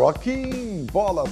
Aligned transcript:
Rocking 0.00 0.86
Bola. 0.90 1.24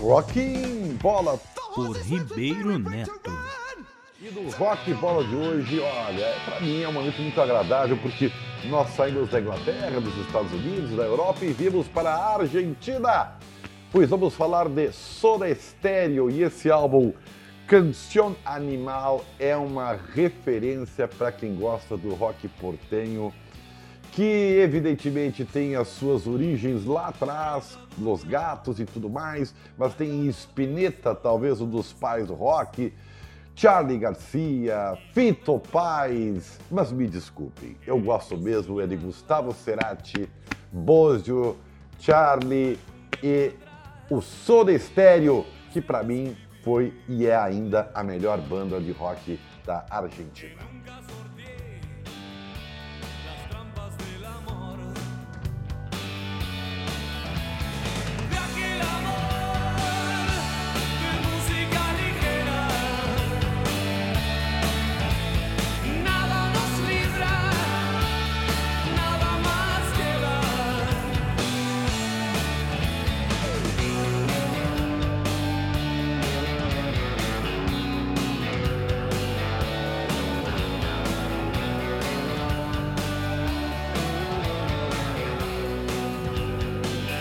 Rocking 0.00 0.96
Bola. 1.02 1.38
Por 1.74 1.94
Ribeiro 1.98 2.78
Neto. 2.78 3.30
E 4.22 4.30
do 4.30 4.48
Rock 4.56 4.94
Bola 4.94 5.22
de 5.24 5.36
hoje, 5.36 5.80
olha, 5.80 6.34
para 6.46 6.60
mim 6.60 6.80
é 6.80 6.88
um 6.88 6.94
momento 6.94 7.20
muito 7.20 7.38
agradável 7.38 7.98
porque 7.98 8.32
nós 8.70 8.88
saímos 8.94 9.28
da 9.28 9.38
Inglaterra, 9.38 10.00
dos 10.00 10.16
Estados 10.16 10.50
Unidos, 10.50 10.96
da 10.96 11.02
Europa 11.02 11.44
e 11.44 11.52
vimos 11.52 11.86
para 11.86 12.08
a 12.08 12.36
Argentina. 12.36 13.32
Pois 13.92 14.08
vamos 14.08 14.34
falar 14.34 14.66
de 14.66 14.92
Soda 14.92 15.54
Stereo 15.54 16.30
e 16.30 16.42
esse 16.42 16.70
álbum 16.70 17.12
Canción 17.66 18.34
Animal 18.46 19.22
é 19.38 19.54
uma 19.54 19.92
referência 20.14 21.06
para 21.06 21.30
quem 21.30 21.54
gosta 21.54 21.98
do 21.98 22.14
rock 22.14 22.48
portenho 22.48 23.30
que 24.14 24.22
evidentemente 24.60 25.44
tem 25.44 25.74
as 25.74 25.88
suas 25.88 26.24
origens 26.28 26.84
lá 26.84 27.08
atrás, 27.08 27.76
Los 27.98 28.22
Gatos 28.22 28.78
e 28.78 28.84
tudo 28.84 29.10
mais, 29.10 29.52
mas 29.76 29.92
tem 29.94 30.28
Spinetta, 30.28 31.16
talvez 31.16 31.60
um 31.60 31.68
dos 31.68 31.92
pais 31.92 32.28
do 32.28 32.34
rock, 32.34 32.94
Charlie 33.56 33.98
Garcia, 33.98 34.96
Fito 35.12 35.58
Paz, 35.58 36.60
mas 36.70 36.92
me 36.92 37.08
desculpem, 37.08 37.76
eu 37.84 37.98
gosto 37.98 38.38
mesmo 38.38 38.80
é 38.80 38.86
de 38.86 38.96
Gustavo 38.96 39.52
Cerati, 39.52 40.28
Bozio, 40.70 41.56
Charlie 41.98 42.78
e 43.20 43.50
o 44.08 44.20
Soda 44.20 44.76
Stereo, 44.78 45.44
que 45.72 45.80
para 45.80 46.04
mim 46.04 46.36
foi 46.62 46.94
e 47.08 47.26
é 47.26 47.36
ainda 47.36 47.90
a 47.92 48.04
melhor 48.04 48.40
banda 48.40 48.80
de 48.80 48.92
rock 48.92 49.40
da 49.66 49.84
Argentina. 49.90 50.62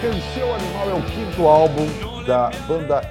Canção 0.03 0.53
Animal 0.53 0.89
é 0.89 0.93
o 0.95 1.05
quinto 1.05 1.47
álbum 1.47 2.25
da 2.25 2.49
banda 2.67 3.01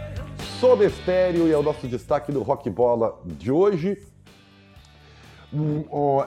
Soda 0.60 0.86
Stereo 0.90 1.48
e 1.48 1.50
é 1.50 1.56
o 1.56 1.62
nosso 1.62 1.88
destaque 1.88 2.30
do 2.30 2.42
Rock 2.42 2.68
Bola 2.68 3.18
de 3.24 3.50
hoje. 3.50 4.06
Hum, 5.50 5.86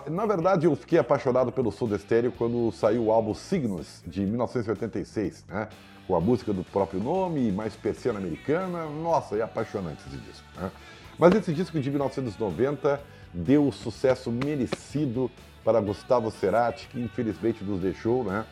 na 0.10 0.26
verdade, 0.26 0.66
eu 0.66 0.76
fiquei 0.76 0.98
apaixonado 0.98 1.52
pelo 1.52 1.72
Soda 1.72 2.00
Stereo 2.00 2.32
quando 2.32 2.72
saiu 2.72 3.04
o 3.04 3.12
álbum 3.12 3.36
Signos, 3.36 4.02
de 4.08 4.26
1986, 4.26 5.46
né? 5.48 5.70
com 6.08 6.16
a 6.16 6.20
música 6.20 6.52
do 6.52 6.64
próprio 6.64 7.00
nome, 7.00 7.52
mais 7.52 7.76
persiana 7.76 8.18
americana. 8.18 8.86
Nossa, 8.88 9.36
é 9.36 9.44
apaixonante 9.44 10.02
esse 10.08 10.18
disco. 10.18 10.48
Né? 10.60 10.72
Mas 11.20 11.36
esse 11.36 11.54
disco 11.54 11.80
de 11.80 11.92
1990 11.92 13.00
deu 13.32 13.68
o 13.68 13.72
sucesso 13.72 14.32
merecido 14.32 15.30
para 15.64 15.80
Gustavo 15.80 16.32
Cerati, 16.32 16.88
que 16.88 17.00
infelizmente 17.00 17.64
nos 17.64 17.80
deixou, 17.80 18.24
né? 18.24 18.48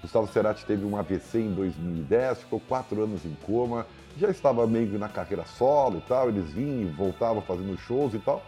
Gustavo 0.00 0.28
Cerati 0.28 0.64
teve 0.64 0.84
um 0.84 0.96
AVC 0.96 1.40
em 1.40 1.52
2010, 1.52 2.40
ficou 2.40 2.60
quatro 2.60 3.02
anos 3.02 3.24
em 3.24 3.36
coma, 3.44 3.86
já 4.16 4.30
estava 4.30 4.66
meio 4.66 4.98
na 4.98 5.08
carreira 5.08 5.44
solo 5.44 5.98
e 5.98 6.08
tal, 6.08 6.28
eles 6.28 6.50
vinham 6.50 6.82
e 6.82 6.92
voltavam 6.92 7.42
fazendo 7.42 7.76
shows 7.78 8.14
e 8.14 8.18
tal, 8.18 8.42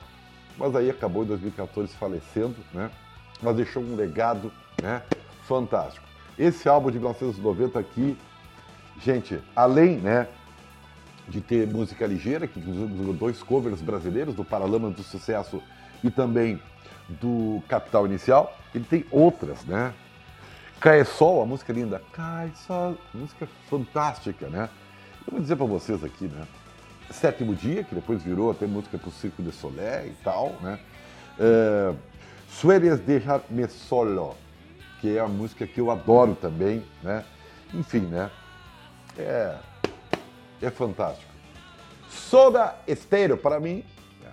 mas 0.57 0.75
aí 0.77 0.91
acabou 0.91 1.25
em 1.25 1.27
2014 1.27 1.93
falecendo, 1.95 2.57
né? 2.73 2.91
Mas 3.43 3.57
deixou 3.57 3.83
um 3.83 3.97
legado, 3.97 4.53
né? 4.83 5.03
Fantástico. 5.47 6.07
Esse 6.39 6.69
álbum 6.69 6.91
de 6.91 6.99
1990 6.99 7.79
aqui, 7.79 8.17
gente, 9.03 9.41
além, 9.55 9.97
né? 9.97 10.29
De 11.29 11.41
ter 11.41 11.67
música 11.67 12.07
ligeira, 12.07 12.47
que 12.47 12.59
usou 12.59 13.15
dois 13.15 13.43
covers 13.43 13.81
brasileiros, 13.81 14.35
do 14.35 14.45
Paralamas 14.45 14.95
do 14.95 15.03
Sucesso 15.03 15.63
e 16.03 16.11
também 16.11 16.61
do 17.09 17.63
Capital 17.69 18.07
Inicial, 18.07 18.57
ele 18.75 18.85
tem 18.85 19.05
outras, 19.11 19.65
né? 19.65 19.93
Cai 20.81 21.05
Sol, 21.05 21.43
a 21.43 21.47
música 21.47 21.75
linda. 21.75 22.03
Cai 22.11 22.51
Sol, 22.67 22.97
música 23.13 23.47
fantástica, 23.69 24.49
né? 24.49 24.71
Eu 25.27 25.33
vou 25.33 25.41
dizer 25.41 25.55
para 25.55 25.67
vocês 25.67 26.03
aqui, 26.03 26.25
né? 26.25 26.47
Sétimo 27.11 27.55
Dia, 27.55 27.85
que 27.85 27.95
depois 27.95 28.23
virou 28.23 28.51
até 28.51 28.67
música 28.67 28.97
pro 28.97 29.11
Circo 29.11 29.43
de 29.43 29.53
Solé 29.53 30.07
e 30.07 30.17
tal, 30.25 30.57
né? 30.63 30.81
É, 31.39 31.95
Sueres 32.49 32.99
dejar-me 32.99 33.69
solo, 33.69 34.35
que 35.03 35.19
é 35.19 35.21
a 35.21 35.29
música 35.29 35.67
que 35.67 35.79
eu 35.79 35.91
adoro 35.91 36.35
também, 36.35 36.83
né? 37.03 37.27
Enfim, 37.75 38.01
né? 38.01 38.31
É, 39.19 39.59
é 40.63 40.71
fantástico. 40.71 41.31
Soda 42.09 42.75
Estéreo, 42.87 43.37
para 43.37 43.61
mim. 43.61 43.85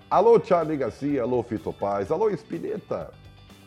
Alô, 0.10 0.42
Charlie 0.42 0.78
Garcia, 0.78 1.24
alô, 1.24 1.44
Fito 1.44 1.74
Paz, 1.74 2.10
alô, 2.10 2.30
Spinetta, 2.30 3.12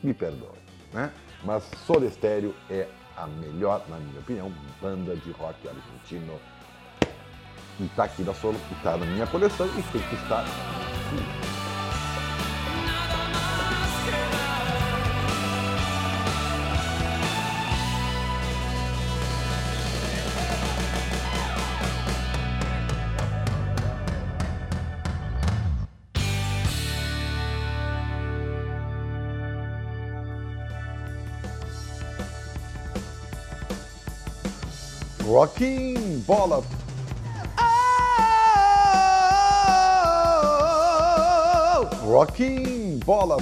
me 0.03 0.15
perdoe, 0.15 0.59
né? 0.95 1.13
Mas 1.45 1.65
Soda 1.87 2.11
é 2.69 2.89
a 3.17 3.27
melhor, 3.27 3.83
na 3.89 3.97
minha 3.97 4.21
opinião, 4.21 4.53
banda 4.81 5.17
de 5.17 5.31
rock 5.33 5.57
argentino. 5.69 6.39
E 7.79 7.89
tá 7.97 8.05
aqui 8.05 8.23
na 8.23 8.35
solo, 8.35 8.59
tá 8.83 8.97
na 8.97 9.07
minha 9.07 9.27
coleção 9.27 9.67
e 9.67 9.83
tem 9.91 10.03
que 10.03 10.15
estar. 10.17 10.41
Aqui. 10.41 11.40
Rocking 35.31 36.25
Bola. 36.27 36.61
Rocking 42.03 42.99
Bola. 43.07 43.37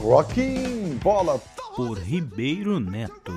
Rocking 0.00 0.98
Bola. 1.02 1.40
Por 1.74 1.98
Ribeiro 1.98 2.78
Neto. 2.78 3.32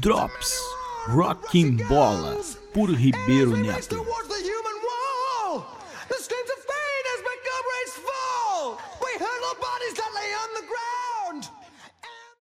Drops. 0.00 0.60
Rocking 1.06 1.76
Bola. 1.88 2.34
Por 2.74 2.90
Ribeiro 2.90 3.56
Neto. 3.56 4.04
Bodies 9.60 10.05